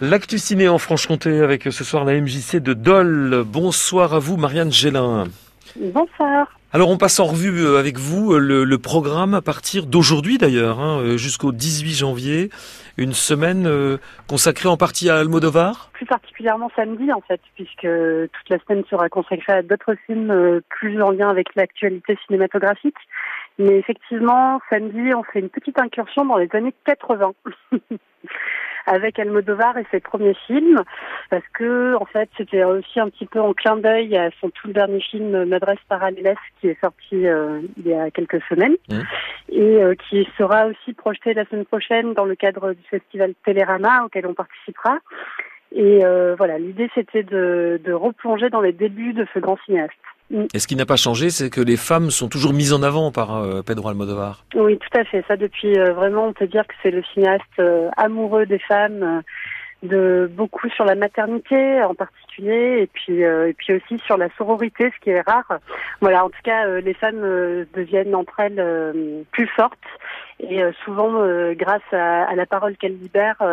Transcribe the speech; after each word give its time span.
L'actu 0.00 0.38
ciné 0.38 0.68
en 0.68 0.78
Franche-Comté 0.78 1.40
avec 1.40 1.64
ce 1.64 1.82
soir 1.82 2.04
la 2.04 2.20
MJC 2.20 2.58
de 2.58 2.72
Dole. 2.72 3.42
Bonsoir 3.44 4.14
à 4.14 4.20
vous 4.20 4.36
Marianne 4.36 4.70
Gélin. 4.70 5.24
Bonsoir. 5.74 6.56
Alors 6.72 6.90
on 6.90 6.98
passe 6.98 7.18
en 7.18 7.24
revue 7.24 7.64
euh, 7.64 7.80
avec 7.80 7.98
vous 7.98 8.32
euh, 8.32 8.64
le, 8.64 8.78
programme 8.78 9.34
à 9.34 9.42
partir 9.42 9.86
d'aujourd'hui 9.86 10.38
d'ailleurs, 10.38 10.78
hein, 10.78 11.00
euh, 11.00 11.16
jusqu'au 11.16 11.50
18 11.50 11.94
janvier, 11.94 12.50
une 12.96 13.12
semaine 13.12 13.68
consacrée 14.28 14.68
en 14.68 14.76
partie 14.76 15.10
à 15.10 15.16
Almodovar 15.16 15.90
Plus 15.94 16.06
particulièrement 16.06 16.70
samedi 16.76 17.12
en 17.12 17.20
fait, 17.20 17.40
puisque 17.56 17.82
toute 17.82 18.48
la 18.50 18.58
semaine 18.60 18.84
sera 18.88 19.08
consacrée 19.08 19.52
à 19.52 19.62
d'autres 19.62 19.96
films 20.06 20.60
plus 20.68 21.02
en 21.02 21.10
lien 21.10 21.28
avec 21.28 21.56
l'actualité 21.56 22.16
cinématographique. 22.26 22.96
Mais 23.58 23.78
effectivement, 23.78 24.60
samedi, 24.70 25.12
on 25.12 25.24
fait 25.24 25.40
une 25.40 25.48
petite 25.48 25.80
incursion 25.80 26.24
dans 26.24 26.36
les 26.36 26.48
années 26.52 26.74
80. 26.84 27.32
avec 28.88 29.18
Almodovar 29.18 29.76
et 29.78 29.86
ses 29.90 30.00
premiers 30.00 30.36
films, 30.46 30.82
parce 31.30 31.46
que 31.52 31.94
en 31.94 32.04
fait 32.04 32.28
c'était 32.36 32.64
aussi 32.64 33.00
un 33.00 33.08
petit 33.08 33.26
peu 33.26 33.40
en 33.40 33.52
clin 33.52 33.76
d'œil 33.76 34.16
à 34.16 34.30
son 34.40 34.50
tout 34.50 34.72
dernier 34.72 35.00
film 35.00 35.44
M'adresse 35.44 35.78
parallèle 35.88 36.36
qui 36.60 36.68
est 36.68 36.80
sorti 36.80 37.26
euh, 37.26 37.60
il 37.76 37.86
y 37.86 37.94
a 37.94 38.10
quelques 38.10 38.42
semaines 38.48 38.76
mmh. 38.88 39.00
et 39.50 39.82
euh, 39.82 39.94
qui 40.08 40.28
sera 40.36 40.66
aussi 40.66 40.92
projeté 40.94 41.34
la 41.34 41.44
semaine 41.46 41.66
prochaine 41.66 42.14
dans 42.14 42.24
le 42.24 42.34
cadre 42.34 42.72
du 42.72 42.82
festival 42.90 43.34
Télérama 43.44 44.04
auquel 44.04 44.26
on 44.26 44.34
participera. 44.34 44.98
Et 45.72 46.04
euh, 46.04 46.34
voilà, 46.36 46.58
l'idée 46.58 46.90
c'était 46.94 47.22
de, 47.22 47.80
de 47.84 47.92
replonger 47.92 48.48
dans 48.48 48.62
les 48.62 48.72
débuts 48.72 49.12
de 49.12 49.26
ce 49.34 49.38
grand 49.38 49.58
cinéaste. 49.66 49.92
Mm. 50.30 50.46
Et 50.54 50.58
ce 50.58 50.66
qui 50.66 50.76
n'a 50.76 50.86
pas 50.86 50.96
changé, 50.96 51.30
c'est 51.30 51.50
que 51.50 51.60
les 51.60 51.76
femmes 51.76 52.10
sont 52.10 52.28
toujours 52.28 52.52
mises 52.52 52.72
en 52.72 52.82
avant 52.82 53.10
par 53.12 53.36
euh, 53.36 53.62
Pedro 53.62 53.88
Almodovar. 53.88 54.44
Oui, 54.54 54.78
tout 54.78 54.98
à 54.98 55.04
fait. 55.04 55.24
Ça, 55.26 55.36
depuis 55.36 55.78
euh, 55.78 55.92
vraiment, 55.92 56.26
on 56.26 56.32
peut 56.32 56.46
dire 56.46 56.66
que 56.66 56.74
c'est 56.82 56.90
le 56.90 57.02
cinéaste 57.14 57.42
euh, 57.58 57.88
amoureux 57.96 58.46
des 58.46 58.58
femmes, 58.58 59.22
de 59.82 60.30
beaucoup 60.34 60.68
sur 60.70 60.84
la 60.84 60.96
maternité 60.96 61.82
en 61.82 61.94
particulier, 61.94 62.82
et 62.82 62.88
puis 62.88 63.20
et 63.20 63.54
puis 63.56 63.74
aussi 63.74 64.02
sur 64.04 64.16
la 64.16 64.28
sororité, 64.36 64.90
ce 64.92 65.04
qui 65.04 65.10
est 65.10 65.20
rare. 65.20 65.60
Voilà, 66.00 66.24
en 66.24 66.30
tout 66.30 66.42
cas, 66.42 66.66
les 66.80 66.94
femmes 66.94 67.20
deviennent 67.76 68.16
entre 68.16 68.40
elles 68.40 69.24
plus 69.30 69.46
fortes, 69.46 69.78
et 70.40 70.62
souvent 70.84 71.24
grâce 71.52 71.92
à, 71.92 72.24
à, 72.24 72.34
la 72.34 72.44
parole 72.44 72.76
qu'elles 72.76 72.98
libèrent 72.98 73.44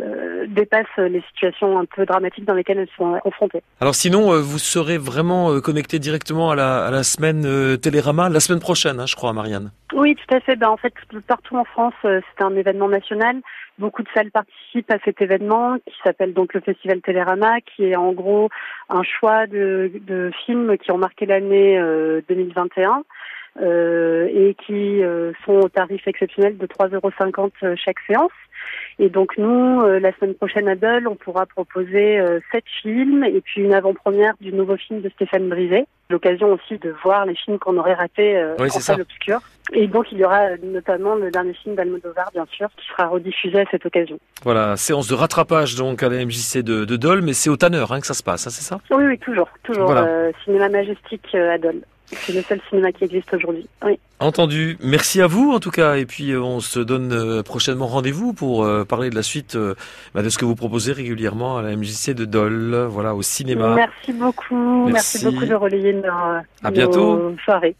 euh, 0.00 0.46
dépassent 0.48 0.86
les 0.96 1.22
situations 1.32 1.78
un 1.78 1.84
peu 1.84 2.06
dramatiques 2.06 2.44
dans 2.44 2.54
lesquelles 2.54 2.78
elles 2.78 2.88
sont 2.96 3.18
confrontées. 3.22 3.62
Alors 3.80 3.94
sinon, 3.94 4.32
euh, 4.32 4.40
vous 4.40 4.58
serez 4.58 4.98
vraiment 4.98 5.50
euh, 5.50 5.60
connecté 5.60 5.98
directement 5.98 6.50
à 6.50 6.56
la, 6.56 6.86
à 6.86 6.90
la 6.90 7.02
semaine 7.02 7.78
Télérama 7.78 8.28
la 8.28 8.40
semaine 8.40 8.60
prochaine, 8.60 9.00
hein, 9.00 9.06
je 9.06 9.16
crois, 9.16 9.32
Marianne. 9.32 9.70
Oui, 9.94 10.14
tout 10.14 10.34
à 10.34 10.40
fait. 10.40 10.56
Ben, 10.56 10.68
en 10.68 10.76
fait, 10.76 10.92
partout 11.26 11.56
en 11.56 11.64
France, 11.64 11.94
c'est 12.02 12.42
un 12.42 12.54
événement 12.54 12.88
national. 12.88 13.40
Beaucoup 13.78 14.02
de 14.02 14.08
salles 14.14 14.30
participent 14.30 14.90
à 14.90 14.98
cet 15.04 15.20
événement 15.20 15.76
qui 15.86 15.94
s'appelle 16.04 16.34
donc 16.34 16.54
le 16.54 16.60
Festival 16.60 17.00
Télérama, 17.00 17.60
qui 17.60 17.84
est 17.84 17.96
en 17.96 18.12
gros 18.12 18.48
un 18.88 19.02
choix 19.02 19.46
de, 19.46 19.90
de 20.06 20.30
films 20.44 20.76
qui 20.78 20.90
ont 20.90 20.98
marqué 20.98 21.26
l'année 21.26 21.80
2021. 22.28 23.02
Euh, 23.60 24.28
et 24.30 24.54
qui 24.54 25.02
euh, 25.02 25.32
sont 25.44 25.54
au 25.54 25.68
tarif 25.68 26.06
exceptionnel 26.06 26.56
de 26.58 26.66
3,50 26.66 26.94
euros 26.94 27.76
chaque 27.76 27.98
séance. 28.06 28.30
Et 29.00 29.08
donc 29.08 29.38
nous, 29.38 29.80
euh, 29.82 30.00
la 30.00 30.12
semaine 30.12 30.34
prochaine 30.34 30.68
à 30.68 30.74
Dole, 30.74 31.06
on 31.06 31.14
pourra 31.14 31.46
proposer 31.46 32.18
euh, 32.18 32.40
sept 32.50 32.64
films 32.82 33.22
et 33.24 33.40
puis 33.40 33.62
une 33.62 33.72
avant-première 33.72 34.34
du 34.40 34.52
nouveau 34.52 34.76
film 34.76 35.00
de 35.00 35.08
Stéphane 35.10 35.48
Brisé. 35.48 35.86
L'occasion 36.10 36.52
aussi 36.52 36.78
de 36.78 36.92
voir 37.04 37.24
les 37.24 37.36
films 37.36 37.58
qu'on 37.58 37.76
aurait 37.76 37.94
ratés 37.94 38.36
euh, 38.36 38.56
en 38.58 38.68
salle 38.68 39.02
obscure. 39.02 39.40
Et 39.72 39.86
donc 39.86 40.10
il 40.10 40.18
y 40.18 40.24
aura 40.24 40.56
notamment 40.62 41.14
le 41.14 41.30
dernier 41.30 41.54
film 41.54 41.76
d'Almodovar, 41.76 42.30
bien 42.32 42.46
sûr, 42.50 42.68
qui 42.76 42.86
sera 42.88 43.06
rediffusé 43.06 43.60
à 43.60 43.64
cette 43.70 43.86
occasion. 43.86 44.18
Voilà, 44.42 44.76
séance 44.76 45.06
de 45.06 45.14
rattrapage 45.14 45.76
donc 45.76 46.02
à 46.02 46.08
la 46.08 46.24
MJC 46.24 46.62
de, 46.62 46.84
de 46.84 46.96
Dole, 46.96 47.22
mais 47.22 47.34
c'est 47.34 47.50
au 47.50 47.56
Tanner 47.56 47.84
hein, 47.90 48.00
que 48.00 48.06
ça 48.06 48.14
se 48.14 48.22
passe, 48.22 48.46
hein, 48.46 48.50
c'est 48.50 48.64
ça? 48.64 48.80
Oui, 48.90 49.04
oui, 49.04 49.18
toujours, 49.18 49.48
toujours. 49.62 49.94
cinéma 50.44 50.70
majestique 50.70 51.34
à 51.34 51.58
Dole. 51.58 51.82
C'est 52.10 52.32
le 52.32 52.42
seul 52.42 52.60
cinéma 52.70 52.90
qui 52.90 53.04
existe 53.04 53.32
aujourd'hui. 53.34 53.68
Oui. 53.84 53.98
Entendu. 54.18 54.78
Merci 54.80 55.20
à 55.20 55.26
vous 55.26 55.52
en 55.52 55.60
tout 55.60 55.70
cas. 55.70 55.96
Et 55.96 56.06
puis 56.06 56.34
on 56.36 56.60
se 56.60 56.80
donne 56.80 57.42
prochainement 57.42 57.86
rendez-vous 57.86 58.32
pour 58.32 58.57
euh, 58.64 58.84
parler 58.84 59.10
de 59.10 59.14
la 59.14 59.22
suite 59.22 59.56
bah, 60.14 60.22
de 60.22 60.28
ce 60.28 60.38
que 60.38 60.44
vous 60.44 60.54
proposez 60.54 60.92
régulièrement 60.92 61.58
à 61.58 61.62
la 61.62 61.76
MJC 61.76 62.14
de 62.14 62.24
Dole, 62.24 62.86
voilà, 62.88 63.14
au 63.14 63.22
cinéma. 63.22 63.74
Merci 63.74 64.12
beaucoup. 64.12 64.88
Merci, 64.88 65.24
beaucoup 65.24 65.46
de 65.46 65.54
relayer 65.54 65.92
nos, 65.92 66.02
à 66.62 66.70
bientôt. 66.70 67.34
soirées. 67.44 67.76